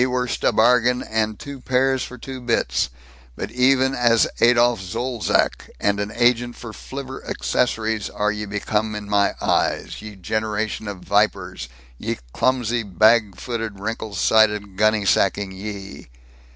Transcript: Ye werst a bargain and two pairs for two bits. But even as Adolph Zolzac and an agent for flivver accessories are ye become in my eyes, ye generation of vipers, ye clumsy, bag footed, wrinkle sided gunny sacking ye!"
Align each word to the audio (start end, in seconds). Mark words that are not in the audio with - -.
Ye 0.01 0.07
werst 0.07 0.43
a 0.43 0.51
bargain 0.51 1.03
and 1.03 1.37
two 1.37 1.59
pairs 1.61 2.01
for 2.03 2.17
two 2.17 2.41
bits. 2.41 2.89
But 3.35 3.51
even 3.51 3.93
as 3.93 4.25
Adolph 4.39 4.79
Zolzac 4.81 5.69
and 5.79 5.99
an 5.99 6.11
agent 6.15 6.55
for 6.55 6.73
flivver 6.73 7.23
accessories 7.29 8.09
are 8.09 8.31
ye 8.31 8.45
become 8.47 8.95
in 8.95 9.07
my 9.07 9.35
eyes, 9.39 10.01
ye 10.01 10.15
generation 10.15 10.87
of 10.87 11.01
vipers, 11.01 11.69
ye 11.99 12.17
clumsy, 12.33 12.81
bag 12.81 13.35
footed, 13.35 13.79
wrinkle 13.79 14.15
sided 14.15 14.75
gunny 14.75 15.05
sacking 15.05 15.51
ye!" 15.51 16.07